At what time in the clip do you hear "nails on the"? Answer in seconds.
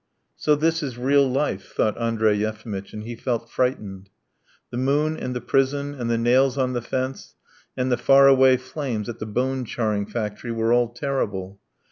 6.17-6.81